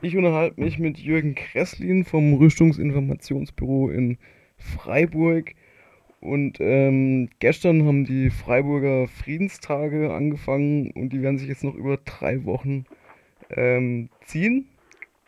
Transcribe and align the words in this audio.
Ich 0.00 0.16
unterhalte 0.16 0.60
mich 0.60 0.78
mit 0.78 0.96
Jürgen 0.98 1.34
Kresslin 1.34 2.04
vom 2.04 2.34
Rüstungsinformationsbüro 2.34 3.90
in 3.90 4.16
Freiburg. 4.56 5.54
Und 6.20 6.60
ähm, 6.60 7.30
gestern 7.40 7.84
haben 7.84 8.04
die 8.04 8.30
Freiburger 8.30 9.08
Friedenstage 9.08 10.12
angefangen 10.14 10.92
und 10.92 11.08
die 11.08 11.20
werden 11.20 11.38
sich 11.38 11.48
jetzt 11.48 11.64
noch 11.64 11.74
über 11.74 11.96
drei 11.96 12.44
Wochen 12.44 12.84
ähm, 13.50 14.08
ziehen. 14.24 14.68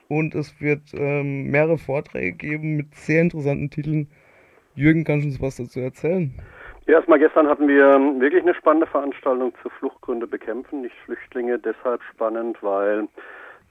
Und 0.08 0.36
es 0.36 0.60
wird 0.60 0.94
ähm, 0.94 1.50
mehrere 1.50 1.78
Vorträge 1.78 2.36
geben 2.36 2.76
mit 2.76 2.94
sehr 2.94 3.22
interessanten 3.22 3.70
Titeln. 3.70 4.06
Jürgen, 4.76 5.02
kannst 5.02 5.24
du 5.24 5.30
uns 5.30 5.42
was 5.42 5.56
dazu 5.56 5.80
erzählen? 5.80 6.32
Ja, 6.86 6.98
erstmal 6.98 7.18
gestern 7.18 7.48
hatten 7.48 7.66
wir 7.66 7.98
wirklich 8.20 8.42
eine 8.42 8.54
spannende 8.54 8.86
Veranstaltung 8.86 9.52
zu 9.62 9.68
Fluchtgründe 9.68 10.28
bekämpfen, 10.28 10.82
nicht 10.82 10.94
Flüchtlinge. 11.04 11.58
Deshalb 11.58 12.00
spannend, 12.14 12.56
weil 12.62 13.08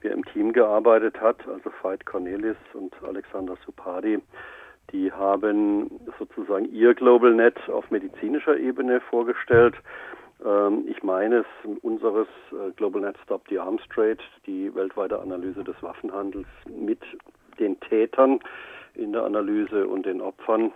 wir 0.00 0.12
im 0.12 0.24
Team 0.24 0.52
gearbeitet 0.52 1.20
hat, 1.20 1.36
also 1.48 1.70
Veit 1.82 2.04
Cornelis 2.06 2.56
und 2.74 2.94
Alexander 3.02 3.56
Supadi. 3.64 4.18
Die 4.92 5.12
haben 5.12 5.90
sozusagen 6.18 6.72
ihr 6.72 6.94
Global 6.94 7.32
Net 7.32 7.56
auf 7.68 7.90
medizinischer 7.90 8.56
Ebene 8.56 9.00
vorgestellt. 9.00 9.74
Ähm, 10.44 10.84
ich 10.88 11.02
meine 11.02 11.38
es, 11.38 11.46
unseres 11.82 12.28
äh, 12.50 12.72
Global 12.72 13.02
Net 13.02 13.16
Stop 13.22 13.42
the 13.48 13.58
Arms 13.58 13.82
Trade, 13.94 14.18
die 14.46 14.74
weltweite 14.74 15.20
Analyse 15.20 15.62
des 15.62 15.80
Waffenhandels 15.82 16.48
mit 16.66 17.00
den 17.58 17.78
Tätern 17.80 18.40
in 18.94 19.12
der 19.12 19.24
Analyse 19.24 19.86
und 19.86 20.06
den 20.06 20.20
Opfern. 20.20 20.72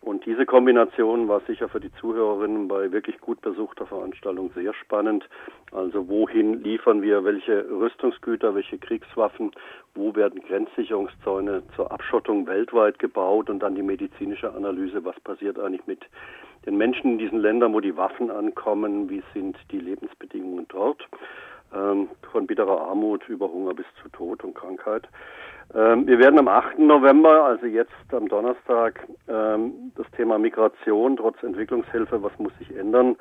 Und 0.00 0.24
diese 0.26 0.46
Kombination 0.46 1.28
war 1.28 1.40
sicher 1.40 1.68
für 1.68 1.80
die 1.80 1.92
Zuhörerinnen 2.00 2.68
bei 2.68 2.92
wirklich 2.92 3.20
gut 3.20 3.40
besuchter 3.40 3.84
Veranstaltung 3.84 4.50
sehr 4.54 4.72
spannend. 4.72 5.28
Also 5.72 6.08
wohin 6.08 6.62
liefern 6.62 7.02
wir 7.02 7.24
welche 7.24 7.68
Rüstungsgüter, 7.68 8.54
welche 8.54 8.78
Kriegswaffen, 8.78 9.50
wo 9.94 10.14
werden 10.14 10.40
Grenzsicherungszäune 10.40 11.62
zur 11.74 11.90
Abschottung 11.90 12.46
weltweit 12.46 12.98
gebaut 12.98 13.50
und 13.50 13.58
dann 13.60 13.74
die 13.74 13.82
medizinische 13.82 14.54
Analyse, 14.54 15.04
was 15.04 15.18
passiert 15.20 15.58
eigentlich 15.58 15.86
mit 15.86 16.00
den 16.64 16.76
Menschen 16.76 17.12
in 17.12 17.18
diesen 17.18 17.40
Ländern, 17.40 17.74
wo 17.74 17.80
die 17.80 17.96
Waffen 17.96 18.30
ankommen, 18.30 19.10
wie 19.10 19.22
sind 19.34 19.56
die 19.72 19.80
Lebensbedingungen 19.80 20.66
dort, 20.68 21.06
ähm, 21.74 22.08
von 22.32 22.46
bitterer 22.46 22.82
Armut 22.82 23.28
über 23.28 23.50
Hunger 23.50 23.74
bis 23.74 23.86
zu 24.02 24.08
Tod 24.10 24.44
und 24.44 24.54
Krankheit. 24.54 25.08
Ähm, 25.74 26.06
wir 26.06 26.18
werden 26.18 26.38
am 26.38 26.48
8. 26.48 26.78
November, 26.78 27.44
also 27.44 27.66
jetzt 27.66 27.92
am 28.12 28.28
Donnerstag, 28.28 29.06
ähm, 29.28 29.92
das 29.96 30.06
Thema 30.16 30.38
Migration 30.38 31.16
trotz 31.16 31.42
Entwicklungshilfe, 31.42 32.22
was 32.22 32.32
muss 32.38 32.56
sich 32.58 32.74
ändern, 32.74 33.16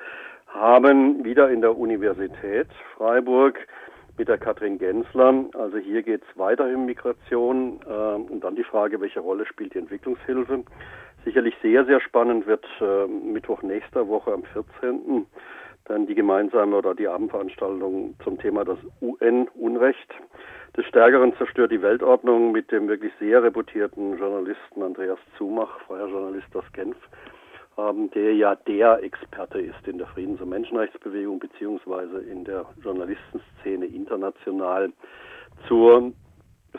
haben 0.48 1.26
wieder 1.26 1.50
in 1.50 1.60
der 1.60 1.78
Universität 1.78 2.68
Freiburg 2.96 3.60
mit 4.18 4.30
der 4.30 4.38
Katrin 4.38 4.78
Gensler. 4.80 5.46
Also 5.56 5.78
hier 5.78 6.02
geht 6.04 6.22
es 6.24 6.40
weiter 6.40 6.66
um 6.66 6.86
Migration 6.86 7.82
ähm, 7.88 8.26
und 8.26 8.44
dann 8.44 8.56
die 8.56 8.64
Frage, 8.64 9.02
welche 9.02 9.20
Rolle 9.20 9.46
spielt 9.46 9.74
die 9.74 9.80
Entwicklungshilfe. 9.80 10.64
Sicherlich 11.26 11.56
sehr, 11.62 11.84
sehr 11.84 12.00
spannend 12.00 12.48
wird 12.48 12.66
Mittwoch 13.22 13.62
nächster 13.62 14.08
Woche 14.08 14.32
am 14.32 14.44
14. 14.44 15.26
dann 15.84 16.08
die 16.08 16.16
gemeinsame 16.16 16.74
oder 16.74 16.96
die 16.96 17.10
Abendveranstaltung 17.10 18.16
zum 18.24 18.40
Thema 18.40 18.64
das 18.64 18.78
UN-Unrecht 19.02 20.14
des 20.78 20.86
Stärkeren 20.86 21.36
zerstört 21.38 21.72
die 21.72 21.82
Weltordnung 21.82 22.52
mit 22.52 22.72
dem 22.72 22.88
wirklich 22.88 23.12
sehr 23.20 23.42
reputierten 23.42 24.18
Journalisten 24.18 24.84
Andreas 24.84 25.18
Zumach, 25.38 25.80
freier 25.88 26.08
Journalist 26.08 26.56
aus 26.56 26.72
Genf, 26.72 26.96
ähm, 27.80 28.12
der 28.12 28.36
ja 28.36 28.56
der 28.56 29.04
Experte 29.04 29.60
ist 29.60 29.88
in 29.88 29.98
der 29.98 30.06
Friedens- 30.08 30.40
und 30.40 30.50
Menschenrechtsbewegung 30.50 31.40
beziehungsweise 31.40 32.20
in 32.20 32.46
der 32.46 32.66
Journalistenszene 32.84 33.88
international 33.88 34.94
zur 35.68 36.14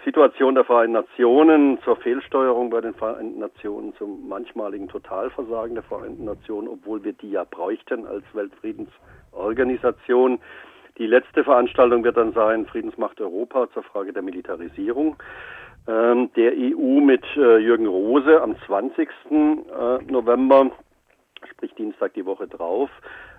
Situation 0.04 0.54
der 0.54 0.64
Vereinten 0.64 0.92
Nationen, 0.92 1.80
zur 1.82 1.96
Fehlsteuerung 1.96 2.70
bei 2.70 2.80
den 2.80 2.94
Vereinten 2.94 3.40
Nationen, 3.40 3.96
zum 3.96 4.28
manchmaligen 4.28 4.88
Totalversagen 4.88 5.74
der 5.74 5.82
Vereinten 5.82 6.24
Nationen, 6.24 6.68
obwohl 6.68 7.02
wir 7.02 7.14
die 7.14 7.32
ja 7.32 7.42
bräuchten 7.42 8.06
als 8.06 8.22
Weltfriedensorganisation. 8.32 10.38
Die 10.98 11.06
letzte 11.06 11.44
Veranstaltung 11.44 12.02
wird 12.02 12.16
dann 12.16 12.32
sein 12.32 12.66
Friedensmacht 12.66 13.20
Europa 13.20 13.68
zur 13.72 13.84
Frage 13.84 14.12
der 14.12 14.22
Militarisierung 14.22 15.16
ähm, 15.88 16.30
der 16.34 16.52
EU 16.52 17.00
mit 17.00 17.24
äh, 17.36 17.58
Jürgen 17.58 17.86
Rose 17.86 18.42
am 18.42 18.56
20. 18.66 19.08
Äh, 19.08 19.98
November, 20.10 20.70
sprich 21.50 21.72
Dienstag 21.74 22.14
die 22.14 22.26
Woche 22.26 22.46
drauf. 22.46 22.90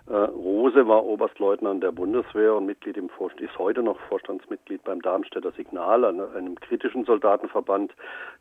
Äh, 0.07 0.13
Rose 0.13 0.87
war 0.87 1.05
Oberstleutnant 1.05 1.83
der 1.83 1.91
Bundeswehr 1.91 2.55
und 2.55 2.65
Mitglied 2.65 2.97
im 2.97 3.09
Vorstand, 3.09 3.41
ist 3.41 3.59
heute 3.59 3.83
noch 3.83 3.99
Vorstandsmitglied 4.09 4.83
beim 4.83 5.01
Darmstädter 5.01 5.51
Signal, 5.51 6.03
einem 6.05 6.55
kritischen 6.55 7.05
Soldatenverband. 7.05 7.93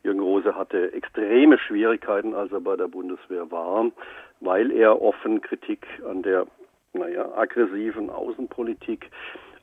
Jürgen 0.03 0.21
Rose 0.21 0.55
hatte 0.55 0.91
extreme 0.93 1.59
Schwierigkeiten, 1.59 2.33
als 2.33 2.51
er 2.51 2.61
bei 2.61 2.75
der 2.75 2.87
Bundeswehr 2.87 3.51
war, 3.51 3.91
weil 4.39 4.71
er 4.71 5.01
offen 5.01 5.41
Kritik 5.41 5.85
an 6.09 6.23
der 6.23 6.47
naja, 6.93 7.31
aggressiven 7.35 8.09
Außenpolitik, 8.09 9.09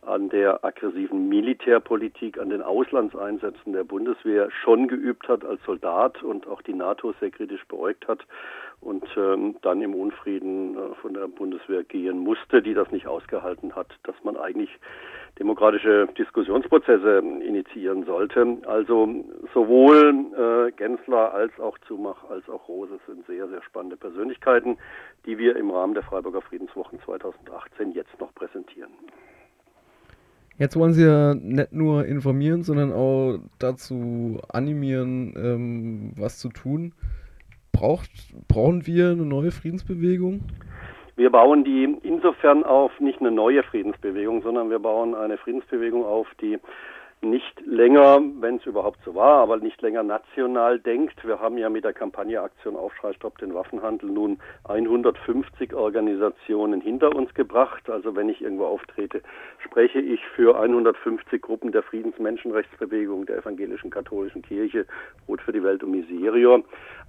an 0.03 0.29
der 0.29 0.65
aggressiven 0.65 1.29
Militärpolitik, 1.29 2.39
an 2.39 2.51
den 2.51 2.63
Auslandseinsätzen 2.63 3.73
der 3.73 3.83
Bundeswehr 3.83 4.49
schon 4.63 4.87
geübt 4.87 5.29
hat 5.29 5.45
als 5.45 5.61
Soldat 5.65 6.23
und 6.23 6.47
auch 6.47 6.63
die 6.63 6.75
NATO 6.75 7.13
sehr 7.19 7.31
kritisch 7.31 7.67
beäugt 7.67 8.07
hat 8.07 8.21
und 8.81 9.05
ähm, 9.17 9.57
dann 9.63 9.83
im 9.83 9.95
Unfrieden 9.95 10.77
äh, 10.77 10.95
von 11.03 11.15
der 11.15 11.27
Bundeswehr 11.27 11.83
gehen 11.83 12.19
musste, 12.19 12.63
die 12.63 12.75
das 12.75 12.91
nicht 12.93 13.09
ausgehalten 13.09 13.75
hat, 13.75 13.89
dass 14.05 14.15
man 14.23 14.37
eigentlich 14.37 14.71
demokratische 15.39 16.09
Diskussionsprozesse 16.19 17.19
initiieren 17.47 18.05
sollte. 18.05 18.59
Also 18.67 19.25
sowohl 19.53 20.15
äh, 20.37 20.73
Gensler 20.73 21.35
als 21.35 21.53
auch 21.61 21.77
Zumach 21.87 22.25
als 22.31 22.49
auch 22.49 22.69
Rose 22.69 22.99
sind 23.07 23.27
sehr, 23.27 23.49
sehr 23.49 23.63
spannende 23.63 23.97
Persönlichkeiten, 23.97 24.79
die 25.27 25.39
wir 25.39 25.57
im 25.57 25.71
Rahmen 25.71 25.95
der 25.95 26.03
Freiburger 26.03 26.41
Friedenswochen 26.41 27.01
2018 27.05 27.93
jetzt 27.93 28.19
noch 28.19 28.35
präsentieren. 28.35 28.91
Jetzt 30.59 30.77
wollen 30.77 30.95
Sie 30.95 31.05
ja 31.05 31.35
nicht 31.35 31.73
nur 31.73 32.07
informieren, 32.07 32.63
sondern 32.63 32.91
auch 32.93 33.39
dazu 33.59 34.41
animieren, 34.49 35.35
ähm, 35.37 36.13
was 36.17 36.39
zu 36.39 36.49
tun. 36.49 36.95
Braucht, 37.73 38.11
brauchen 38.49 38.87
wir 38.87 39.11
eine 39.11 39.27
neue 39.27 39.51
Friedensbewegung? 39.51 40.41
Wir 41.17 41.31
bauen 41.31 41.65
die 41.65 41.97
insofern 42.03 42.63
auf 42.63 43.01
nicht 43.01 43.21
eine 43.21 43.31
neue 43.31 43.63
Friedensbewegung, 43.63 44.43
sondern 44.43 44.69
wir 44.69 44.79
bauen 44.79 45.15
eine 45.15 45.39
Friedensbewegung 45.39 46.05
auf, 46.05 46.27
die 46.43 46.59
nicht 47.23 47.61
länger, 47.67 48.21
wenn 48.41 48.57
es 48.57 48.67
überhaupt 48.67 48.99
so 49.05 49.15
war, 49.15 49.39
aber 49.39 49.57
nicht 49.57 49.81
länger 49.83 50.03
national 50.03 50.79
denkt. 50.79 51.27
Wir 51.27 51.41
haben 51.41 51.59
ja 51.59 51.71
mit 51.71 51.85
der 51.85 51.93
Kampagne 51.93 52.41
Aktion 52.41 52.77
Aufschrei 52.77 53.13
Stopp 53.15 53.39
den 53.39 53.55
Waffenhandel 53.55 54.11
nun 54.11 54.39
150 54.65 55.75
Organisationen 55.75 56.81
hinter 56.81 57.15
uns 57.15 57.33
gebracht. 57.35 57.89
Also 57.89 58.15
wenn 58.15 58.29
ich 58.29 58.43
irgendwo 58.43 58.67
auftrete, 58.67 59.23
spreche 59.65 60.01
ich 60.01 60.21
für 60.35 60.61
150 60.61 61.41
Gruppen 61.41 61.73
der 61.73 61.83
Friedensmenschenrechtsbewegung, 61.83 63.27
der 63.27 63.39
evangelischen 63.39 63.91
katholischen 63.91 64.43
Kirche, 64.43 64.87
Rot 65.27 65.41
für 65.41 65.53
die 65.53 65.63
Welt 65.63 65.83
und 65.83 65.93
Miserior. 65.93 66.63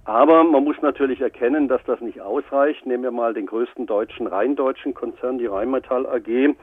Aber 0.04 0.42
man 0.42 0.64
muss 0.64 0.80
natürlich 0.80 1.20
erkennen, 1.20 1.68
dass 1.68 1.84
das 1.84 2.00
nicht 2.00 2.20
ausreicht. 2.20 2.86
Nehmen 2.86 3.02
wir 3.02 3.10
mal 3.10 3.34
den 3.34 3.46
größten 3.46 3.86
deutschen, 3.86 4.26
rein 4.26 4.56
deutschen 4.56 4.94
Konzern, 4.94 5.38
die 5.38 5.46
Rheinmetall 5.46 6.06
AG. 6.06 6.56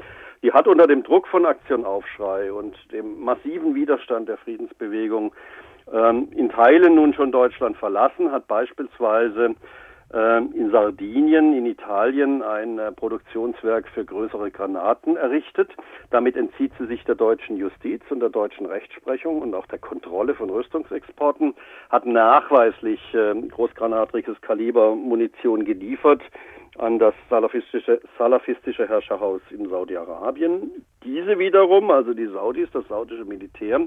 Die 0.46 0.54
hat 0.54 0.68
unter 0.68 0.86
dem 0.86 1.02
Druck 1.02 1.28
von 1.28 1.44
Aktion 1.44 1.86
Aufschrei 1.86 2.54
und 2.54 2.78
dem 2.92 3.20
massiven 3.20 3.74
Widerstand 3.74 4.30
der 4.30 4.38
Friedensbewegung 4.38 5.34
ähm, 5.92 6.28
in 6.36 6.50
Teilen 6.50 6.94
nun 6.94 7.16
schon 7.16 7.32
Deutschland 7.32 7.76
verlassen, 7.78 8.32
hat 8.32 8.46
beispielsweise 8.46 9.56
ähm, 10.14 10.54
in 10.54 10.70
Sardinien, 10.70 11.58
in 11.58 11.66
Italien 11.66 12.44
ein 12.44 12.78
äh, 12.78 12.92
Produktionswerk 12.92 13.88
für 13.88 14.06
größere 14.06 14.52
Granaten 14.52 15.18
errichtet. 15.18 15.72
Damit 16.12 16.38
entzieht 16.38 16.74
sie 16.78 16.86
sich 16.86 17.04
der 17.06 17.16
deutschen 17.16 17.58
Justiz 17.58 18.04
und 18.12 18.20
der 18.20 18.30
deutschen 18.30 18.68
Rechtsprechung 18.68 19.42
und 19.42 19.56
auch 19.56 19.66
der 19.66 19.80
Kontrolle 19.80 20.36
von 20.36 20.52
Rüstungsexporten, 20.52 21.56
hat 21.90 22.06
nachweislich 22.06 23.02
äh, 23.16 23.34
großgranatriges 23.50 24.40
Kaliber 24.42 24.94
Munition 24.94 25.66
geliefert 25.66 26.22
an 26.78 27.00
das 27.00 27.14
salafistische, 27.30 28.02
salafistische 28.18 28.88
Herrscherhaus 28.88 29.42
in 29.50 29.70
Saudi-Arabien. 29.70 30.72
Diese 31.04 31.38
wiederum, 31.40 31.92
also 31.92 32.14
die 32.14 32.28
Saudis, 32.28 32.70
das 32.74 32.88
saudische 32.88 33.26
Militär, 33.26 33.80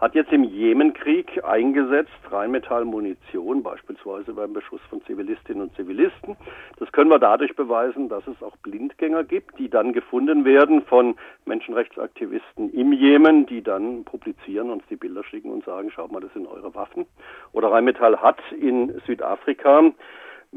hat 0.00 0.14
jetzt 0.14 0.32
im 0.32 0.44
Jemenkrieg 0.44 1.44
eingesetzt 1.44 2.10
Rheinmetallmunition, 2.30 3.62
beispielsweise 3.62 4.32
beim 4.32 4.54
Beschuss 4.54 4.80
von 4.88 5.02
Zivilistinnen 5.04 5.62
und 5.62 5.76
Zivilisten. 5.76 6.36
Das 6.78 6.90
können 6.92 7.10
wir 7.10 7.18
dadurch 7.18 7.54
beweisen, 7.54 8.08
dass 8.08 8.26
es 8.26 8.42
auch 8.42 8.56
Blindgänger 8.58 9.24
gibt, 9.24 9.58
die 9.58 9.68
dann 9.68 9.92
gefunden 9.92 10.46
werden 10.46 10.82
von 10.82 11.16
Menschenrechtsaktivisten 11.44 12.72
im 12.72 12.92
Jemen, 12.94 13.44
die 13.44 13.62
dann 13.62 14.04
publizieren, 14.04 14.70
uns 14.70 14.84
die 14.88 14.96
Bilder 14.96 15.22
schicken 15.24 15.50
und 15.50 15.64
sagen, 15.66 15.90
schaut 15.90 16.10
mal, 16.12 16.20
das 16.20 16.32
sind 16.32 16.46
eure 16.46 16.74
Waffen. 16.74 17.04
Oder 17.52 17.70
Rheinmetall 17.70 18.22
hat 18.22 18.40
in 18.52 19.00
Südafrika 19.06 19.92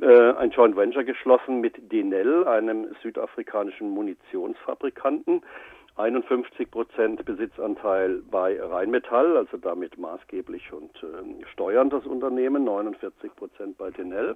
ein 0.01 0.51
Joint 0.51 0.75
Venture 0.75 1.03
geschlossen 1.03 1.61
mit 1.61 1.91
Denel, 1.91 2.47
einem 2.47 2.87
südafrikanischen 3.01 3.89
Munitionsfabrikanten. 3.91 5.41
51 5.95 6.71
Prozent 6.71 7.23
Besitzanteil 7.23 8.23
bei 8.31 8.59
Rheinmetall, 8.59 9.37
also 9.37 9.57
damit 9.57 9.97
maßgeblich 9.99 10.73
und 10.73 10.95
äh, 11.03 11.45
steuern 11.51 11.91
das 11.91 12.05
Unternehmen, 12.05 12.63
49 12.63 13.35
Prozent 13.35 13.77
bei 13.77 13.91
Denel. 13.91 14.35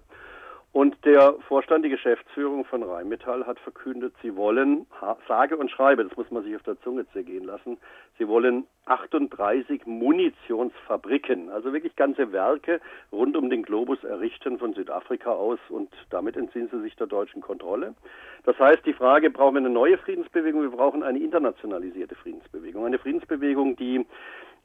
Und 0.74 0.96
der 1.06 1.34
Vorstand, 1.48 1.86
die 1.86 1.90
Geschäftsführung 1.90 2.64
von 2.66 2.84
Rheinmetall 2.84 3.48
hat 3.48 3.60
verkündet, 3.60 4.14
sie 4.22 4.36
wollen, 4.36 4.86
sage 5.28 5.58
und 5.58 5.72
schreibe, 5.72 6.04
das 6.04 6.16
muss 6.16 6.30
man 6.30 6.44
sich 6.44 6.56
auf 6.56 6.64
der 6.64 6.80
Zunge 6.82 7.10
zergehen 7.14 7.46
lassen, 7.46 7.78
sie 8.20 8.28
wollen 8.28 8.68
38 8.86 9.86
Munitionsfabriken, 9.86 11.50
also 11.50 11.74
wirklich 11.74 11.96
ganze 11.96 12.32
Werke 12.32 12.80
rund 13.12 13.36
um 13.36 13.50
den 13.50 13.64
Globus 13.64 14.04
errichten 14.04 14.60
von 14.60 14.74
Südafrika 14.74 15.32
aus 15.32 15.60
und 15.70 15.90
damit 16.10 16.38
entziehen 16.38 16.70
sie 16.72 16.82
sich 16.82 16.96
der 16.96 17.08
deutschen 17.08 17.42
Kontrolle. 17.42 17.96
Das 18.44 18.58
heißt, 18.60 18.86
die 18.86 18.94
Frage, 18.94 19.30
brauchen 19.30 19.56
wir 19.56 19.60
eine 19.62 19.70
neue 19.70 19.98
Friedensbewegung? 19.98 20.62
Wir 20.62 20.70
brauchen 20.70 21.04
eine 21.04 21.20
internationalisierte 21.20 22.16
Friedensbewegung. 22.16 22.86
Eine 22.86 23.00
Friedensbewegung, 23.00 23.76
die 23.76 24.06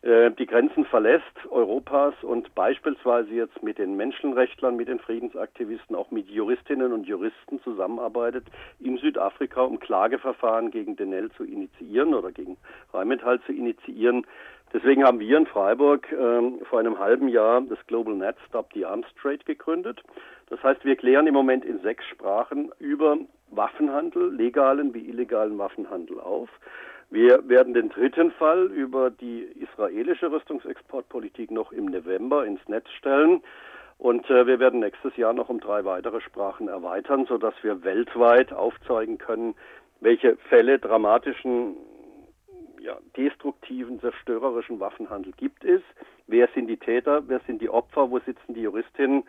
die 0.04 0.46
Grenzen 0.46 0.84
verlässt 0.84 1.22
Europas 1.48 2.14
und 2.22 2.52
beispielsweise 2.56 3.30
jetzt 3.30 3.62
mit 3.62 3.78
den 3.78 3.96
Menschenrechtlern, 3.96 4.74
mit 4.74 4.88
den 4.88 4.98
Friedensaktivisten, 4.98 5.94
auch 5.94 6.10
mit 6.10 6.28
Juristinnen 6.28 6.92
und 6.92 7.06
Juristen 7.06 7.60
zusammenarbeitet 7.62 8.44
in 8.80 8.98
Südafrika, 8.98 9.62
um 9.62 9.78
Klageverfahren 9.78 10.72
gegen 10.72 10.96
Denel 10.96 11.30
zu 11.32 11.44
initiieren 11.44 12.14
oder 12.14 12.32
gegen 12.32 12.56
Rheinmetall 12.92 13.40
zu 13.42 13.52
initiieren. 13.52 14.26
Deswegen 14.72 15.04
haben 15.04 15.20
wir 15.20 15.36
in 15.36 15.46
Freiburg 15.46 16.10
ähm, 16.10 16.60
vor 16.68 16.80
einem 16.80 16.98
halben 16.98 17.28
Jahr 17.28 17.60
das 17.60 17.78
Global 17.86 18.14
Net 18.14 18.36
Stop 18.48 18.70
the 18.72 18.86
Arms 18.86 19.06
Trade 19.20 19.44
gegründet. 19.44 20.02
Das 20.48 20.62
heißt, 20.62 20.84
wir 20.84 20.96
klären 20.96 21.26
im 21.26 21.34
Moment 21.34 21.64
in 21.64 21.80
sechs 21.80 22.04
Sprachen 22.06 22.72
über 22.78 23.18
Waffenhandel, 23.50 24.34
legalen 24.34 24.94
wie 24.94 25.08
illegalen 25.08 25.58
Waffenhandel 25.58 26.18
auf. 26.18 26.48
Wir 27.12 27.46
werden 27.46 27.74
den 27.74 27.90
dritten 27.90 28.30
Fall 28.30 28.72
über 28.72 29.10
die 29.10 29.42
israelische 29.42 30.32
Rüstungsexportpolitik 30.32 31.50
noch 31.50 31.70
im 31.70 31.84
November 31.84 32.46
ins 32.46 32.66
Netz 32.68 32.88
stellen. 32.92 33.42
Und 33.98 34.30
äh, 34.30 34.46
wir 34.46 34.58
werden 34.58 34.80
nächstes 34.80 35.14
Jahr 35.18 35.34
noch 35.34 35.50
um 35.50 35.60
drei 35.60 35.84
weitere 35.84 36.22
Sprachen 36.22 36.68
erweitern, 36.68 37.26
sodass 37.26 37.52
wir 37.60 37.84
weltweit 37.84 38.54
aufzeigen 38.54 39.18
können, 39.18 39.54
welche 40.00 40.36
Fälle 40.48 40.78
dramatischen, 40.78 41.76
ja, 42.80 42.96
destruktiven, 43.14 44.00
zerstörerischen 44.00 44.80
Waffenhandel 44.80 45.34
gibt 45.36 45.66
es, 45.66 45.82
wer 46.28 46.48
sind 46.54 46.66
die 46.68 46.78
Täter, 46.78 47.28
wer 47.28 47.40
sind 47.40 47.60
die 47.60 47.68
Opfer, 47.68 48.10
wo 48.10 48.20
sitzen 48.20 48.54
die 48.54 48.62
Juristinnen, 48.62 49.24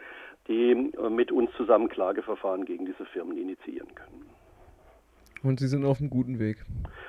die 0.48 0.72
äh, 0.72 1.10
mit 1.10 1.34
uns 1.34 1.52
zusammen 1.58 1.90
Klageverfahren 1.90 2.64
gegen 2.64 2.86
diese 2.86 3.04
Firmen 3.08 3.38
initiieren 3.38 3.94
können. 3.94 4.33
Und 5.44 5.60
Sie 5.60 5.68
sind 5.68 5.84
auf 5.86 6.00
einem 6.00 6.10
guten 6.10 6.40
Weg. 6.40 6.64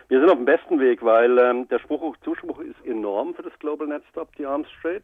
Wir 0.08 0.20
sind 0.20 0.28
auf 0.28 0.36
dem 0.36 0.44
besten 0.44 0.80
Weg, 0.80 1.04
weil 1.04 1.38
ähm, 1.38 1.68
der 1.68 1.78
Spruch, 1.78 2.16
Zuspruch 2.24 2.60
ist 2.60 2.84
enorm 2.84 3.34
für 3.34 3.42
das 3.42 3.56
Global 3.60 3.86
Net 3.86 4.02
Stop, 4.10 4.34
die 4.36 4.44
Arms 4.44 4.68
Trade. 4.82 5.02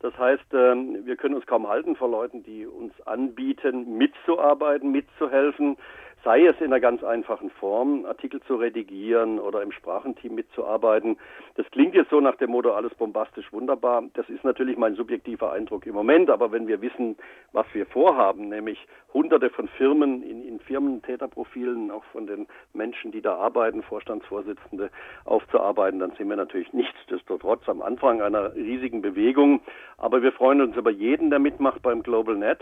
Das 0.00 0.16
heißt, 0.18 0.44
ähm, 0.52 0.98
wir 1.04 1.16
können 1.16 1.34
uns 1.34 1.46
kaum 1.46 1.66
halten 1.66 1.96
vor 1.96 2.10
Leuten, 2.10 2.42
die 2.42 2.66
uns 2.66 2.92
anbieten, 3.06 3.96
mitzuarbeiten, 3.96 4.92
mitzuhelfen 4.92 5.78
sei 6.26 6.44
es 6.44 6.56
in 6.58 6.66
einer 6.66 6.80
ganz 6.80 7.04
einfachen 7.04 7.50
Form, 7.50 8.04
Artikel 8.04 8.40
zu 8.42 8.56
redigieren 8.56 9.38
oder 9.38 9.62
im 9.62 9.70
Sprachenteam 9.70 10.34
mitzuarbeiten. 10.34 11.18
Das 11.54 11.70
klingt 11.70 11.94
jetzt 11.94 12.10
so 12.10 12.20
nach 12.20 12.34
dem 12.34 12.50
Motto, 12.50 12.72
alles 12.72 12.92
bombastisch 12.96 13.52
wunderbar. 13.52 14.02
Das 14.14 14.28
ist 14.28 14.42
natürlich 14.42 14.76
mein 14.76 14.96
subjektiver 14.96 15.52
Eindruck 15.52 15.86
im 15.86 15.94
Moment, 15.94 16.28
aber 16.28 16.50
wenn 16.50 16.66
wir 16.66 16.80
wissen, 16.80 17.16
was 17.52 17.64
wir 17.74 17.86
vorhaben, 17.86 18.48
nämlich 18.48 18.88
hunderte 19.14 19.50
von 19.50 19.68
Firmen 19.68 20.24
in, 20.24 20.42
in 20.42 20.58
Firmentäterprofilen, 20.58 21.92
auch 21.92 22.04
von 22.06 22.26
den 22.26 22.48
Menschen, 22.74 23.12
die 23.12 23.22
da 23.22 23.36
arbeiten, 23.36 23.84
Vorstandsvorsitzende 23.84 24.90
aufzuarbeiten, 25.26 26.00
dann 26.00 26.10
sind 26.18 26.28
wir 26.28 26.34
natürlich 26.34 26.72
nichtsdestotrotz 26.72 27.68
am 27.68 27.82
Anfang 27.82 28.20
einer 28.20 28.52
riesigen 28.56 29.00
Bewegung. 29.00 29.60
Aber 29.96 30.24
wir 30.24 30.32
freuen 30.32 30.60
uns 30.60 30.76
über 30.76 30.90
jeden, 30.90 31.30
der 31.30 31.38
mitmacht 31.38 31.82
beim 31.82 32.02
Global 32.02 32.34
Net 32.34 32.58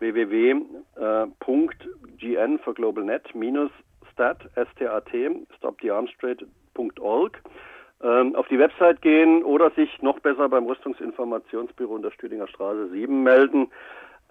www.gn 0.00 0.58
für 2.58 2.74
GlobalNet 2.74 3.34
minus 3.34 3.70
stat, 4.12 4.38
S-T-A-T, 4.54 5.46
stopthearmstrade.org 5.56 7.42
ähm, 8.02 8.34
auf 8.34 8.48
die 8.48 8.58
Website 8.58 9.02
gehen 9.02 9.44
oder 9.44 9.70
sich 9.72 10.00
noch 10.02 10.20
besser 10.20 10.48
beim 10.48 10.66
Rüstungsinformationsbüro 10.66 11.96
in 11.96 12.02
der 12.02 12.10
Stüdinger 12.10 12.48
Straße 12.48 12.88
7 12.90 13.22
melden. 13.22 13.70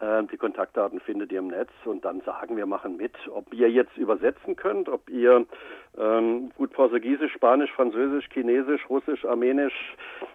Ähm, 0.01 0.27
die 0.27 0.37
Kontaktdaten 0.37 0.99
findet 0.99 1.31
ihr 1.31 1.39
im 1.39 1.47
Netz 1.47 1.69
und 1.85 2.03
dann 2.05 2.21
sagen 2.21 2.57
wir 2.57 2.65
machen 2.65 2.97
mit. 2.97 3.13
Ob 3.31 3.53
ihr 3.53 3.69
jetzt 3.69 3.95
übersetzen 3.97 4.55
könnt, 4.55 4.89
ob 4.89 5.09
ihr 5.09 5.45
ähm, 5.99 6.51
gut 6.57 6.71
Portugiesisch, 6.73 7.33
Spanisch, 7.33 7.71
Französisch, 7.73 8.25
Chinesisch, 8.33 8.89
Russisch, 8.89 9.25
Armenisch, 9.25 9.73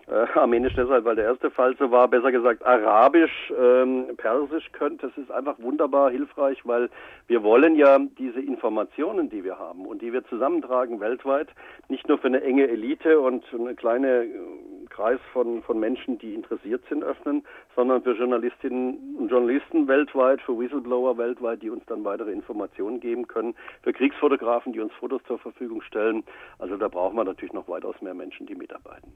äh, 0.09 0.39
Armenisch 0.39 0.75
deshalb, 0.75 1.05
weil 1.05 1.17
der 1.17 1.25
erste 1.25 1.51
Fall 1.51 1.75
so 1.79 1.91
war, 1.91 2.07
besser 2.09 2.31
gesagt 2.31 2.65
Arabisch, 2.65 3.53
ähm, 3.59 4.09
Persisch 4.17 4.71
könnt, 4.73 5.03
das 5.03 5.17
ist 5.17 5.31
einfach 5.31 5.59
wunderbar 5.59 6.11
hilfreich, 6.11 6.59
weil 6.65 6.91
wir 7.27 7.43
wollen 7.43 7.77
ja 7.77 7.99
diese 8.19 8.41
Informationen, 8.41 9.31
die 9.31 9.43
wir 9.43 9.59
haben 9.59 9.87
und 9.87 10.03
die 10.03 10.13
wir 10.13 10.25
zusammentragen 10.27 11.01
weltweit, 11.01 11.49
nicht 11.89 12.07
nur 12.09 12.19
für 12.19 12.29
eine 12.29 12.43
enge 12.43 12.69
Elite 12.69 13.21
und 13.21 13.45
eine 13.53 13.75
kleine 13.75 14.25
äh, 14.25 14.84
Kreis 14.95 15.19
von, 15.33 15.63
von 15.63 15.81
Menschen, 15.81 16.19
die 16.19 16.35
interessiert 16.35 16.85
sind, 16.89 17.03
öffnen, 17.03 17.45
sondern 17.75 18.03
für 18.03 18.13
Journalistinnen 18.13 19.17
und 19.19 19.29
Journalisten 19.29 19.89
weltweit, 19.89 20.41
für 20.41 20.57
Whistleblower 20.57 21.19
weltweit, 21.19 21.63
die 21.63 21.71
uns 21.71 21.85
dann 21.87 22.05
weitere 22.05 22.31
Informationen 22.31 23.01
geben 23.01 23.27
können, 23.27 23.55
für 23.83 23.93
Kriegsfotografen, 23.93 24.73
die 24.73 24.81
uns 24.81 24.93
Fotos 24.95 25.21
zur 25.27 25.39
Verfügung 25.41 25.83
stellen. 25.83 26.23
Also 26.61 26.77
da 26.77 26.87
brauchen 26.87 27.17
wir 27.17 27.25
natürlich 27.25 27.53
noch 27.53 27.69
weitaus 27.69 28.01
mehr 28.03 28.15
Menschen, 28.15 28.47
die 28.47 28.55
mitarbeiten. 28.55 29.13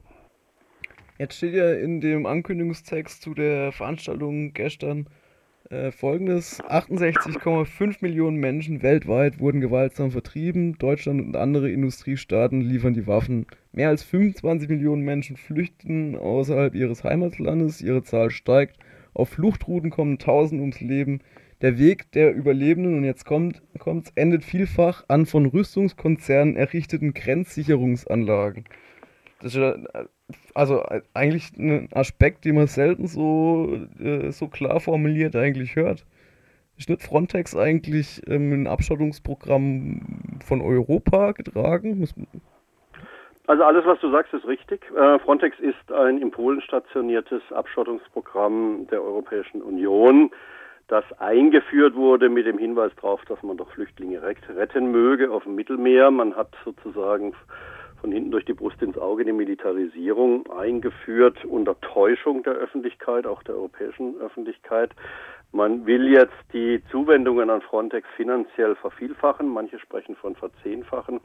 Jetzt 1.17 1.37
steht 1.37 1.53
ja 1.53 1.71
in 1.73 2.01
dem 2.01 2.25
Ankündigungstext 2.25 3.21
zu 3.21 3.33
der 3.33 3.71
Veranstaltung 3.71 4.53
gestern 4.53 5.07
äh, 5.69 5.91
folgendes: 5.91 6.61
68,5 6.61 7.97
Millionen 8.01 8.37
Menschen 8.37 8.81
weltweit 8.81 9.39
wurden 9.39 9.61
gewaltsam 9.61 10.11
vertrieben. 10.11 10.77
Deutschland 10.77 11.21
und 11.21 11.35
andere 11.35 11.69
Industriestaaten 11.71 12.61
liefern 12.61 12.93
die 12.93 13.07
Waffen. 13.07 13.45
Mehr 13.71 13.89
als 13.89 14.03
25 14.03 14.69
Millionen 14.69 15.03
Menschen 15.03 15.37
flüchten 15.37 16.15
außerhalb 16.15 16.75
ihres 16.75 17.03
Heimatlandes. 17.03 17.81
Ihre 17.81 18.03
Zahl 18.03 18.31
steigt. 18.31 18.77
Auf 19.13 19.29
Fluchtrouten 19.29 19.89
kommen 19.89 20.17
Tausend 20.17 20.61
ums 20.61 20.81
Leben. 20.81 21.21
Der 21.61 21.77
Weg 21.77 22.11
der 22.13 22.33
Überlebenden, 22.33 22.97
und 22.97 23.03
jetzt 23.03 23.25
kommt, 23.25 23.61
kommt's, 23.79 24.13
endet 24.15 24.45
vielfach 24.45 25.03
an 25.09 25.25
von 25.25 25.45
Rüstungskonzernen 25.45 26.55
errichteten 26.55 27.13
Grenzsicherungsanlagen. 27.13 28.63
Das 29.41 29.55
ist 29.55 29.87
also 30.53 30.83
eigentlich 31.13 31.57
ein 31.57 31.89
Aspekt, 31.93 32.45
den 32.45 32.55
man 32.55 32.67
selten 32.67 33.07
so, 33.07 33.77
äh, 33.99 34.31
so 34.31 34.47
klar 34.47 34.79
formuliert 34.79 35.35
eigentlich 35.35 35.75
hört. 35.75 36.05
Ist 36.77 36.89
nicht 36.89 37.03
Frontex 37.03 37.55
eigentlich 37.55 38.21
ähm, 38.27 38.53
ein 38.53 38.67
Abschottungsprogramm 38.67 40.39
von 40.45 40.61
Europa 40.61 41.33
getragen? 41.33 42.07
Also 43.47 43.63
alles, 43.63 43.85
was 43.85 43.99
du 43.99 44.11
sagst, 44.11 44.33
ist 44.33 44.47
richtig. 44.47 44.81
Äh, 44.95 45.19
Frontex 45.19 45.59
ist 45.59 45.91
ein 45.91 46.21
in 46.21 46.31
Polen 46.31 46.61
stationiertes 46.61 47.41
Abschottungsprogramm 47.51 48.87
der 48.91 49.01
Europäischen 49.01 49.61
Union, 49.61 50.31
das 50.87 51.03
eingeführt 51.19 51.95
wurde 51.95 52.29
mit 52.29 52.45
dem 52.45 52.57
Hinweis 52.57 52.91
darauf, 52.95 53.25
dass 53.25 53.41
man 53.43 53.57
doch 53.57 53.69
Flüchtlinge 53.71 54.21
retten 54.23 54.91
möge 54.91 55.31
auf 55.31 55.43
dem 55.43 55.55
Mittelmeer. 55.55 56.11
Man 56.11 56.35
hat 56.35 56.55
sozusagen 56.63 57.33
von 58.01 58.11
hinten 58.11 58.31
durch 58.31 58.45
die 58.45 58.53
Brust 58.53 58.81
ins 58.81 58.97
Auge 58.97 59.25
die 59.25 59.33
Militarisierung 59.33 60.49
eingeführt 60.51 61.43
unter 61.45 61.79
Täuschung 61.81 62.43
der 62.43 62.53
Öffentlichkeit, 62.53 63.27
auch 63.27 63.43
der 63.43 63.55
europäischen 63.55 64.19
Öffentlichkeit. 64.19 64.91
Man 65.51 65.87
will 65.87 66.07
jetzt 66.13 66.37
die 66.53 66.81
Zuwendungen 66.91 67.49
an 67.49 67.61
Frontex 67.61 68.07
finanziell 68.15 68.75
vervielfachen, 68.75 69.47
manche 69.49 69.79
sprechen 69.79 70.15
von 70.15 70.35
verzehnfachen, 70.35 71.19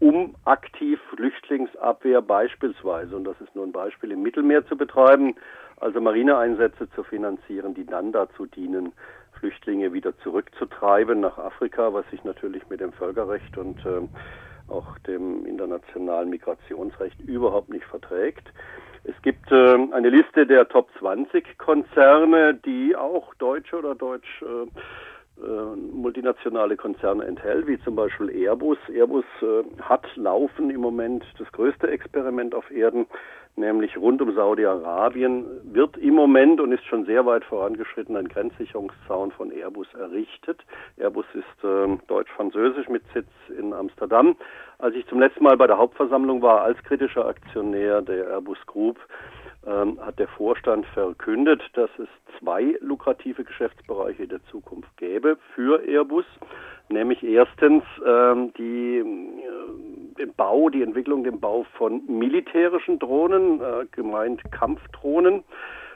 um 0.00 0.34
aktiv 0.44 1.00
Flüchtlingsabwehr 1.14 2.20
beispielsweise, 2.20 3.16
und 3.16 3.24
das 3.24 3.40
ist 3.40 3.54
nur 3.54 3.64
ein 3.64 3.72
Beispiel, 3.72 4.12
im 4.12 4.22
Mittelmeer 4.22 4.66
zu 4.66 4.76
betreiben, 4.76 5.34
also 5.78 5.98
Marineeinsätze 5.98 6.90
zu 6.90 7.02
finanzieren, 7.02 7.72
die 7.72 7.86
dann 7.86 8.12
dazu 8.12 8.44
dienen, 8.44 8.92
Flüchtlinge 9.38 9.94
wieder 9.94 10.16
zurückzutreiben 10.18 11.20
nach 11.20 11.38
Afrika, 11.38 11.94
was 11.94 12.04
sich 12.10 12.22
natürlich 12.24 12.68
mit 12.68 12.80
dem 12.80 12.92
Völkerrecht 12.92 13.56
und 13.56 13.78
äh, 13.86 14.02
auch 14.70 14.98
dem 15.00 15.44
internationalen 15.46 16.30
Migrationsrecht 16.30 17.20
überhaupt 17.20 17.68
nicht 17.68 17.84
verträgt. 17.84 18.52
Es 19.04 19.14
gibt 19.22 19.50
äh, 19.50 19.76
eine 19.92 20.10
Liste 20.10 20.46
der 20.46 20.68
Top 20.68 20.88
20 20.98 21.58
Konzerne, 21.58 22.54
die 22.54 22.94
auch 22.94 23.34
deutsche 23.34 23.76
oder 23.76 23.94
deutsch 23.94 24.42
äh, 24.42 24.66
multinationale 25.92 26.76
Konzerne 26.76 27.24
enthält, 27.24 27.66
wie 27.66 27.78
zum 27.80 27.96
Beispiel 27.96 28.30
Airbus. 28.30 28.78
Airbus 28.88 29.24
äh, 29.42 29.64
hat 29.82 30.04
laufen 30.16 30.70
im 30.70 30.80
Moment 30.80 31.24
das 31.38 31.50
größte 31.52 31.88
Experiment 31.88 32.54
auf 32.54 32.70
Erden, 32.70 33.06
nämlich 33.56 33.96
rund 33.96 34.22
um 34.22 34.34
Saudi-Arabien, 34.34 35.44
wird 35.64 35.96
im 35.96 36.14
Moment 36.14 36.60
und 36.60 36.72
ist 36.72 36.84
schon 36.84 37.04
sehr 37.04 37.26
weit 37.26 37.44
vorangeschritten 37.44 38.16
ein 38.16 38.28
Grenzsicherungszaun 38.28 39.32
von 39.32 39.50
Airbus 39.50 39.88
errichtet. 39.94 40.60
Airbus 40.96 41.26
ist 41.34 41.64
äh, 41.64 41.98
deutsch-französisch 42.08 42.88
mit 42.88 43.02
Sitz 43.14 43.30
in 43.58 43.72
Amsterdam. 43.72 44.36
Als 44.78 44.94
ich 44.94 45.06
zum 45.08 45.20
letzten 45.20 45.44
Mal 45.44 45.56
bei 45.56 45.66
der 45.66 45.78
Hauptversammlung 45.78 46.42
war 46.42 46.62
als 46.62 46.82
kritischer 46.84 47.26
Aktionär 47.26 48.02
der 48.02 48.28
Airbus 48.28 48.58
Group, 48.66 48.98
ähm, 49.66 49.98
hat 50.00 50.18
der 50.18 50.28
Vorstand 50.28 50.86
verkündet, 50.86 51.62
dass 51.74 51.90
es 51.98 52.08
zwei 52.38 52.76
lukrative 52.80 53.44
Geschäftsbereiche 53.44 54.26
der 54.26 54.42
Zukunft 54.50 54.96
gäbe 54.96 55.36
für 55.54 55.82
Airbus, 55.86 56.24
nämlich 56.88 57.22
erstens 57.22 57.84
ähm, 58.06 58.52
die, 58.56 58.98
äh, 58.98 60.16
den 60.18 60.34
Bau, 60.34 60.70
die 60.70 60.82
Entwicklung, 60.82 61.24
den 61.24 61.40
Bau 61.40 61.66
von 61.76 62.02
militärischen 62.06 62.98
Drohnen, 62.98 63.60
äh, 63.60 63.86
gemeint 63.92 64.42
Kampfdrohnen 64.50 65.44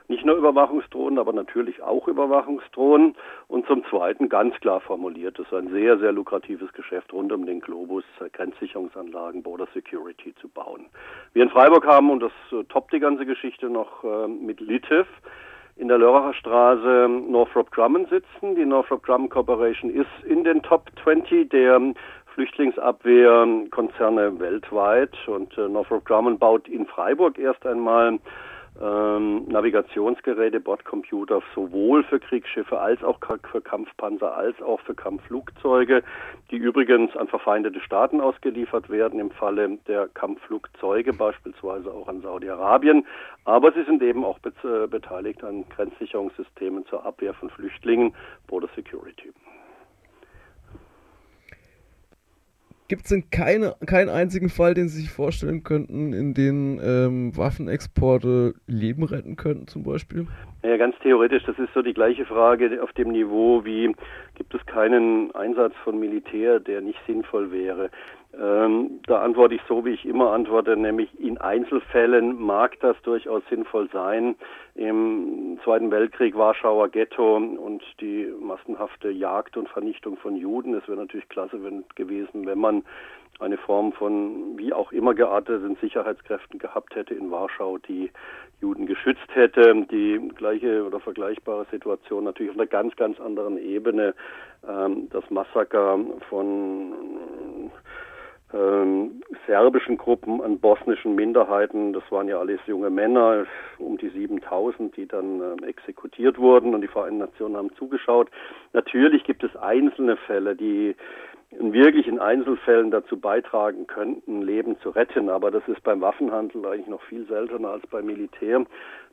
nicht 0.09 0.25
nur 0.25 0.37
Überwachungsdrohnen, 0.37 1.19
aber 1.19 1.33
natürlich 1.33 1.83
auch 1.83 2.09
Überwachungsdrohnen. 2.09 3.15
Und 3.49 3.67
zum 3.67 3.85
Zweiten 3.87 4.29
ganz 4.29 4.55
klar 4.61 4.81
formuliert, 4.81 5.39
es 5.39 5.47
ist 5.47 5.55
ein 5.55 5.71
sehr, 5.71 5.99
sehr 5.99 6.13
lukratives 6.13 6.73
Geschäft 6.73 7.13
rund 7.13 7.33
um 7.33 7.47
den 7.47 7.61
Globus, 7.61 8.05
äh, 8.21 8.29
Grenzsicherungsanlagen, 8.31 9.43
Border 9.43 9.69
Security 9.73 10.35
zu 10.41 10.49
bauen. 10.49 10.87
Wir 11.33 11.43
in 11.43 11.51
Freiburg 11.51 11.87
haben, 11.87 12.11
und 12.11 12.21
das 12.21 12.33
äh, 12.53 12.65
toppt 12.65 12.93
die 12.93 13.01
ganze 13.01 13.25
Geschichte 13.25 13.71
noch 13.71 14.05
äh, 14.05 14.29
mit 14.29 14.61
Litev, 14.61 15.07
in 15.77 15.89
der 15.89 15.99
Lörracher 15.99 16.35
Straße 16.35 17.09
Northrop 17.09 17.73
Grumman 17.73 18.07
sitzen. 18.07 18.55
Die 18.55 18.65
Northrop 18.65 19.03
Grumman 19.03 19.29
Corporation 19.29 19.91
ist 19.91 20.07
in 20.25 20.45
den 20.45 20.63
Top 20.63 20.89
20 21.03 21.51
der 21.51 21.81
Flüchtlingsabwehrkonzerne 22.35 24.39
weltweit 24.39 25.17
und 25.27 25.59
äh, 25.59 25.69
Northrop 25.69 26.05
Grumman 26.05 26.39
baut 26.39 26.69
in 26.69 26.87
Freiburg 26.87 27.37
erst 27.39 27.67
einmal 27.67 28.21
ähm, 28.81 29.47
Navigationsgeräte, 29.49 30.61
Bordcomputer 30.61 31.43
sowohl 31.55 32.03
für 32.05 32.19
Kriegsschiffe 32.19 32.81
als 32.81 33.03
auch 33.05 33.19
für 33.51 33.61
Kampfpanzer 33.61 34.37
als 34.37 34.61
auch 34.63 34.81
für 34.81 34.95
Kampfflugzeuge, 34.95 36.03
die 36.51 36.57
übrigens 36.57 37.17
an 37.17 37.29
verfeindete 37.29 37.81
Staaten 37.81 38.21
ausgeliefert 38.21 38.91
werden, 38.91 39.21
im 39.21 39.31
Falle 39.31 39.79
der 39.87 40.09
Kampfflugzeuge 40.09 41.13
beispielsweise 41.13 41.93
auch 41.93 42.09
an 42.09 42.23
Saudi-Arabien. 42.23 43.07
Aber 43.45 43.73
sie 43.73 43.85
sind 43.85 44.03
eben 44.03 44.25
auch 44.25 44.39
beteiligt 44.39 45.45
an 45.45 45.65
Grenzsicherungssystemen 45.69 46.87
zur 46.87 47.05
Abwehr 47.05 47.35
von 47.35 47.51
Flüchtlingen, 47.51 48.15
Border 48.47 48.69
Security. 48.75 49.34
Gibt 52.87 53.05
es 53.05 53.09
denn 53.09 53.31
keine, 53.31 53.77
keinen 53.87 54.11
einzigen 54.11 54.51
Fall, 54.51 54.75
den 54.75 54.89
Sie 54.89 55.01
sich 55.01 55.11
vorstellen 55.11 55.65
könnten, 55.65 56.13
in 56.13 56.35
dem 56.35 56.79
ähm, 56.85 57.35
Waffenexporte 57.35 58.55
Leben 58.67 59.05
retten 59.05 59.37
könnten 59.37 59.67
zum 59.69 59.85
Beispiel? 59.85 60.27
Ja, 60.63 60.77
ganz 60.77 60.95
theoretisch, 61.03 61.45
das 61.45 61.59
ist 61.59 61.73
so 61.73 61.81
die 61.81 61.95
gleiche 61.95 62.27
Frage 62.27 62.83
auf 62.83 62.93
dem 62.93 63.13
Niveau 63.13 63.65
wie, 63.65 63.95
gibt 64.35 64.55
es 64.55 64.65
keinen 64.67 65.35
Einsatz 65.35 65.73
von 65.83 65.99
Militär, 65.99 66.61
der 66.61 66.83
nicht 66.83 66.99
sinnvoll 67.07 67.51
wäre? 67.51 67.91
Ähm, 68.41 69.01
da 69.07 69.23
antworte 69.23 69.55
ich 69.55 69.61
so, 69.69 69.85
wie 69.85 69.91
ich 69.91 70.05
immer 70.05 70.33
antworte, 70.33 70.77
nämlich 70.77 71.09
in 71.21 71.39
Einzelfällen 71.39 72.41
mag 72.41 72.79
das 72.81 73.01
durchaus 73.03 73.43
sinnvoll 73.49 73.89
sein. 73.93 74.35
Im 74.75 75.59
Zweiten 75.63 75.91
Weltkrieg 75.91 76.37
Warschauer 76.37 76.89
Ghetto 76.89 77.37
und 77.37 77.83
die 78.01 78.33
massenhafte 78.41 79.11
Jagd 79.11 79.57
und 79.57 79.69
Vernichtung 79.69 80.17
von 80.17 80.37
Juden. 80.37 80.75
Es 80.75 80.87
wäre 80.89 80.99
natürlich 80.99 81.29
klasse 81.29 81.59
gewesen, 81.95 82.47
wenn 82.47 82.59
man 82.59 82.83
eine 83.41 83.57
Form 83.57 83.93
von 83.93 84.57
wie 84.59 84.73
auch 84.73 84.93
immer 84.93 85.15
gearteten 85.15 85.77
Sicherheitskräften 85.81 86.59
gehabt 86.59 86.95
hätte 86.95 87.15
in 87.15 87.31
Warschau, 87.31 87.79
die 87.79 88.11
Juden 88.61 88.87
geschützt 88.87 89.29
hätte. 89.35 89.87
Die 89.91 90.31
gleiche 90.37 90.85
oder 90.85 91.01
vergleichbare 91.01 91.67
Situation 91.71 92.25
natürlich 92.25 92.53
auf 92.53 92.59
einer 92.59 92.67
ganz, 92.67 92.95
ganz 92.97 93.21
anderen 93.21 93.59
Ebene. 93.59 94.15
Ähm, 94.69 95.09
das 95.11 95.29
Massaker 95.31 95.99
von 96.29 96.93
ähm, 98.55 99.23
serbischen 99.47 99.99
Gruppen 99.99 100.41
an 100.41 100.59
bosnischen 100.61 101.15
Minderheiten. 101.15 101.93
Das 101.93 102.05
waren 102.11 102.29
ja 102.29 102.39
alles 102.39 102.61
junge 102.67 102.91
Männer, 102.91 103.47
um 103.79 103.99
die 103.99 104.09
7000, 104.09 104.97
die 104.97 105.07
dann 105.07 105.41
äh, 105.41 105.67
exekutiert 105.67 106.39
wurden 106.39 106.75
und 106.75 106.81
die 106.81 106.89
Vereinten 106.89 107.19
Nationen 107.19 107.57
haben 107.57 107.75
zugeschaut. 107.77 108.31
Natürlich 108.73 109.25
gibt 109.25 109.43
es 109.43 109.57
einzelne 109.57 110.17
Fälle, 110.17 110.55
die 110.55 110.95
in 111.59 111.73
wirklichen 111.73 112.19
Einzelfällen 112.19 112.91
dazu 112.91 113.19
beitragen 113.19 113.87
könnten, 113.87 114.43
Leben 114.43 114.79
zu 114.81 114.91
retten. 114.91 115.29
Aber 115.29 115.51
das 115.51 115.67
ist 115.69 115.83
beim 115.83 116.01
Waffenhandel 116.01 116.65
eigentlich 116.67 116.89
noch 116.89 117.03
viel 117.03 117.27
seltener 117.27 117.71
als 117.71 117.87
beim 117.89 118.07
Militär. 118.07 118.65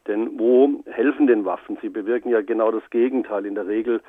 Denn 0.08 0.40
wo 0.40 0.84
helfen 0.90 1.28
denn 1.28 1.46
Waffen? 1.46 1.78
Sie 1.82 1.90
bewirken 1.90 2.30
ja 2.30 2.42
genau 2.42 2.72
das 2.72 2.88
Gegenteil. 2.90 3.46
In 3.46 3.56
der 3.56 3.68
Regel 3.68 4.02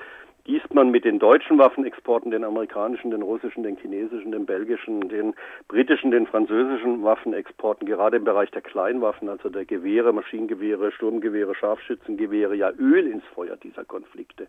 gießt 0.45 0.75
man 0.75 0.91
mit 0.91 1.05
den 1.05 1.19
deutschen 1.19 1.59
Waffenexporten, 1.59 2.31
den 2.31 2.45
amerikanischen, 2.45 3.11
den 3.11 3.23
russischen, 3.23 3.63
den 3.63 3.77
chinesischen, 3.77 4.33
den 4.33 4.47
belgischen, 4.47 5.09
den 5.09 5.35
britischen, 5.69 6.11
den 6.11 6.27
französischen 6.27 7.03
Waffenexporten, 7.03 7.87
gerade 7.87 8.17
im 8.17 8.25
Bereich 8.25 8.51
der 8.51 8.63
Kleinwaffen, 8.63 9.29
also 9.29 9.49
der 9.49 9.65
Gewehre, 9.65 10.13
Maschinengewehre, 10.13 10.91
Sturmgewehre, 10.93 11.55
Scharfschützengewehre, 11.55 12.55
ja 12.57 12.71
Öl 12.79 13.07
ins 13.07 13.25
Feuer 13.35 13.57
dieser 13.57 13.85
Konflikte. 13.85 14.47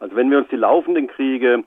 Also 0.00 0.16
wenn 0.16 0.30
wir 0.30 0.38
uns 0.38 0.48
die 0.48 0.56
laufenden 0.56 1.06
Kriege 1.06 1.64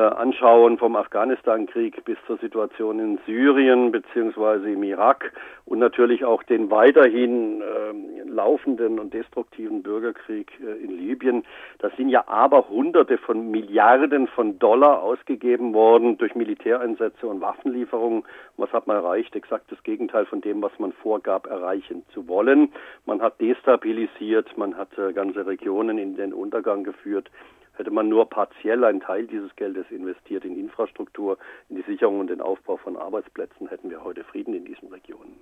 anschauen, 0.00 0.78
vom 0.78 0.96
Afghanistan-Krieg 0.96 2.04
bis 2.04 2.18
zur 2.26 2.36
Situation 2.38 2.98
in 2.98 3.18
Syrien 3.26 3.92
beziehungsweise 3.92 4.70
im 4.70 4.82
Irak 4.82 5.32
und 5.66 5.78
natürlich 5.78 6.24
auch 6.24 6.42
den 6.42 6.70
weiterhin 6.70 7.60
äh, 7.60 8.28
laufenden 8.28 8.98
und 8.98 9.14
destruktiven 9.14 9.82
Bürgerkrieg 9.82 10.50
äh, 10.60 10.84
in 10.84 10.98
Libyen. 10.98 11.44
Da 11.78 11.90
sind 11.96 12.08
ja 12.08 12.24
aber 12.26 12.68
Hunderte 12.68 13.18
von 13.18 13.50
Milliarden 13.50 14.26
von 14.26 14.58
Dollar 14.58 15.02
ausgegeben 15.02 15.72
worden 15.72 16.18
durch 16.18 16.34
Militäreinsätze 16.34 17.26
und 17.26 17.40
Waffenlieferungen. 17.40 18.24
Was 18.56 18.72
hat 18.72 18.86
man 18.86 18.96
erreicht? 18.96 19.34
Exakt 19.36 19.70
das 19.70 19.82
Gegenteil 19.84 20.26
von 20.26 20.40
dem, 20.40 20.60
was 20.60 20.72
man 20.78 20.92
vorgab, 20.92 21.46
erreichen 21.46 22.04
zu 22.12 22.28
wollen. 22.28 22.72
Man 23.06 23.22
hat 23.22 23.40
destabilisiert, 23.40 24.58
man 24.58 24.76
hat 24.76 24.96
äh, 24.98 25.12
ganze 25.12 25.46
Regionen 25.46 25.98
in 25.98 26.16
den 26.16 26.32
Untergang 26.32 26.82
geführt. 26.84 27.30
Hätte 27.76 27.90
man 27.90 28.08
nur 28.08 28.28
partiell 28.28 28.84
einen 28.84 29.00
Teil 29.00 29.26
dieses 29.26 29.54
Geldes 29.56 29.86
investiert 29.90 30.44
in 30.44 30.58
Infrastruktur, 30.58 31.38
in 31.68 31.76
die 31.76 31.82
Sicherung 31.82 32.20
und 32.20 32.28
den 32.28 32.40
Aufbau 32.40 32.76
von 32.76 32.96
Arbeitsplätzen, 32.96 33.68
hätten 33.68 33.90
wir 33.90 34.04
heute 34.04 34.22
Frieden 34.24 34.54
in 34.54 34.64
diesen 34.64 34.88
Regionen. 34.88 35.34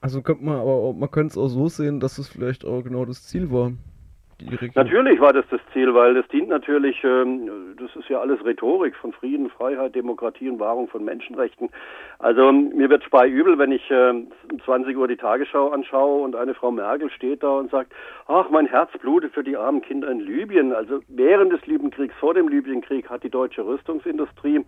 Also 0.00 0.22
könnte 0.22 0.44
man 0.44 0.56
aber 0.56 0.92
man 0.94 1.10
könnte 1.10 1.32
es 1.32 1.38
auch 1.38 1.48
so 1.48 1.68
sehen, 1.68 2.00
dass 2.00 2.18
es 2.18 2.28
vielleicht 2.28 2.64
auch 2.64 2.82
genau 2.82 3.04
das 3.04 3.26
Ziel 3.28 3.50
war. 3.52 3.72
Natürlich 4.74 5.20
war 5.20 5.32
das 5.32 5.44
das 5.50 5.60
Ziel, 5.72 5.94
weil 5.94 6.14
das 6.14 6.26
dient 6.28 6.48
natürlich, 6.48 7.02
ähm, 7.04 7.76
das 7.78 7.94
ist 7.96 8.08
ja 8.08 8.20
alles 8.20 8.44
Rhetorik 8.44 8.96
von 8.96 9.12
Frieden, 9.12 9.50
Freiheit, 9.50 9.94
Demokratie 9.94 10.48
und 10.48 10.58
Wahrung 10.58 10.88
von 10.88 11.04
Menschenrechten. 11.04 11.68
Also 12.18 12.50
mir 12.52 12.88
wird 12.88 13.04
spei 13.04 13.28
übel, 13.28 13.58
wenn 13.58 13.72
ich 13.72 13.90
äh, 13.90 14.14
20 14.64 14.96
Uhr 14.96 15.08
die 15.08 15.16
Tagesschau 15.16 15.70
anschaue 15.70 16.22
und 16.22 16.36
eine 16.36 16.54
Frau 16.54 16.70
Merkel 16.70 17.10
steht 17.10 17.42
da 17.42 17.50
und 17.50 17.70
sagt, 17.70 17.92
ach, 18.26 18.48
mein 18.50 18.66
Herz 18.66 18.90
blutet 19.00 19.34
für 19.34 19.44
die 19.44 19.56
armen 19.56 19.82
Kinder 19.82 20.10
in 20.10 20.20
Libyen. 20.20 20.72
Also 20.72 21.00
während 21.08 21.52
des 21.52 21.66
Libyenkriegs, 21.66 22.14
vor 22.18 22.34
dem 22.34 22.48
Libyenkrieg 22.48 23.10
hat 23.10 23.22
die 23.22 23.30
deutsche 23.30 23.64
Rüstungsindustrie 23.64 24.64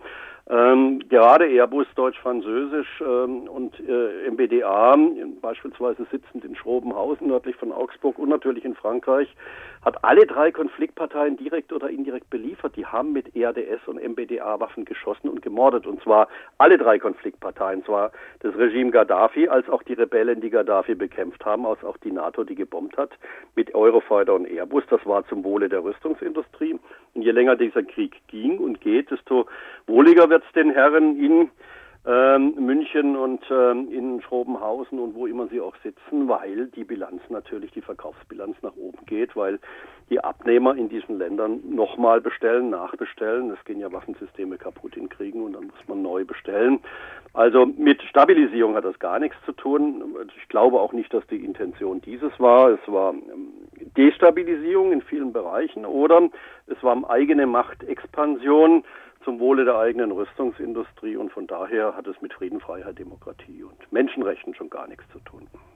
ähm, 0.51 1.09
gerade 1.09 1.47
Airbus 1.47 1.87
deutsch-französisch 1.95 3.01
ähm, 3.01 3.49
und 3.49 3.79
äh, 3.81 4.29
MBDA, 4.29 4.97
beispielsweise 5.41 6.05
sitzend 6.11 6.45
in 6.45 6.57
Schrobenhausen 6.57 7.29
nördlich 7.29 7.55
von 7.57 7.71
Augsburg 7.71 8.19
und 8.19 8.29
natürlich 8.29 8.65
in 8.65 8.75
Frankreich, 8.75 9.29
hat 9.85 10.05
alle 10.05 10.27
drei 10.27 10.53
Konfliktparteien 10.53 11.37
direkt 11.37 11.73
oder 11.73 11.91
indirekt 11.91 12.31
beliefert. 12.31 12.77
Die 12.77 12.87
haben 12.87 13.13
mit 13.13 13.35
ERDS 13.35 13.87
und 13.87 14.01
MBDA 14.03 14.61
Waffen 14.61 14.85
geschossen 14.85 15.29
und 15.29 15.43
gemordet. 15.43 15.87
Und 15.87 16.01
zwar 16.03 16.29
alle 16.59 16.79
drei 16.79 16.99
Konfliktparteien, 16.99 17.85
zwar 17.85 18.13
das 18.41 18.57
Regime 18.57 18.93
Gaddafi, 18.93 19.49
als 19.49 19.69
auch 19.69 19.83
die 19.83 19.95
Rebellen, 19.95 20.41
die 20.41 20.51
Gaddafi 20.51 20.95
bekämpft 20.95 21.45
haben, 21.45 21.67
als 21.67 21.83
auch 21.85 21.97
die 21.99 22.13
NATO, 22.13 22.45
die 22.45 22.55
gebombt 22.55 22.97
hat, 22.97 23.11
mit 23.57 23.75
Eurofighter 23.75 24.35
und 24.35 24.47
Airbus. 24.47 24.85
Das 24.89 25.05
war 25.05 25.27
zum 25.27 25.43
Wohle 25.43 25.69
der 25.69 25.83
Rüstungsindustrie. 25.83 26.79
Und 27.15 27.23
je 27.23 27.33
länger 27.33 27.57
dieser 27.57 27.83
Krieg 27.83 28.21
ging 28.29 28.59
und 28.59 28.81
geht, 28.81 29.11
desto 29.11 29.47
wohliger 29.87 30.31
wird 30.31 30.42
es 30.47 30.53
den 30.53 30.71
Herren 30.71 31.19
in 31.19 31.51
ähm, 32.05 32.55
München 32.59 33.17
und 33.17 33.45
ähm, 33.49 33.89
in 33.93 34.21
Schrobenhausen 34.23 34.99
und 34.99 35.15
wo 35.15 35.27
immer 35.27 35.47
sie 35.47 35.61
auch 35.61 35.77
sitzen, 35.85 36.29
weil 36.29 36.67
die 36.75 36.83
Bilanz 36.83 37.23
natürlich, 37.29 37.71
die 37.71 37.81
Verkaufsbilanz 37.81 38.57
nach 38.63 38.75
oben 38.75 39.07
geht, 39.07 39.37
weil 39.37 39.61
die 40.11 40.19
Abnehmer 40.19 40.75
in 40.77 40.89
diesen 40.89 41.17
Ländern 41.17 41.61
nochmal 41.65 42.21
bestellen, 42.21 42.71
nachbestellen. 42.71 43.51
Es 43.51 43.65
gehen 43.65 43.79
ja 43.79 43.93
Waffensysteme 43.93 44.59
kaputt 44.59 44.97
in 44.97 45.09
Kriegen 45.09 45.45
und 45.45 45.53
dann 45.53 45.67
muss 45.67 45.89
man 45.89 46.03
neu 46.03 46.25
bestellen. 46.25 46.81
Also 47.35 47.67
mit 47.67 48.03
Stabilisierung 48.03 48.75
hat 48.75 48.85
das 48.85 48.99
gar 48.99 49.21
nichts 49.21 49.37
zu 49.47 49.53
tun. 49.53 50.17
Ich 50.37 50.49
glaube 50.49 50.81
auch 50.81 50.93
nicht, 50.93 51.15
dass 51.15 51.25
die 51.29 51.45
Intention 51.45 52.01
dieses 52.01 52.33
war. 52.41 52.71
Es 52.71 52.81
war 52.89 53.15
ähm, 53.15 53.53
Destabilisierung 53.97 54.93
in 54.93 55.03
vielen 55.03 55.33
Bereichen 55.33 55.87
oder 55.87 56.29
es 56.67 56.83
war 56.83 57.09
eigene 57.09 57.47
Machtexpansion 57.47 58.83
zum 59.25 59.41
Wohle 59.41 59.65
der 59.65 59.79
eigenen 59.79 60.13
Rüstungsindustrie 60.13 61.17
und 61.17 61.33
von 61.33 61.47
daher 61.47 61.95
hat 61.97 62.07
es 62.07 62.21
mit 62.21 62.33
Frieden, 62.33 62.61
Freiheit, 62.61 62.99
Demokratie 62.99 63.63
und 63.63 63.93
Menschenrechten 63.93 64.55
schon 64.55 64.71
gar 64.71 64.87
nichts 64.89 65.05
zu 65.13 65.19
tun. 65.21 65.49